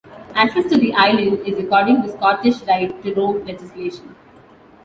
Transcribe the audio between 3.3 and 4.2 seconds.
legislation.